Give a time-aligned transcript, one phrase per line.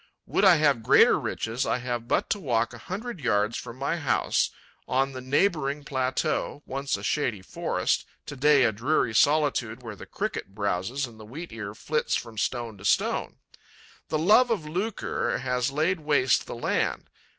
[0.25, 3.97] Would I have greater riches, I have but to walk a hundred yards from my
[3.97, 4.49] house,
[4.87, 10.07] on the neighbouring plateau, once a shady forest, to day a dreary solitude where the
[10.07, 13.37] Cricket browses and the Wheat ear flits from stone to stone.
[14.07, 17.07] The love of lucre has laid waste the land.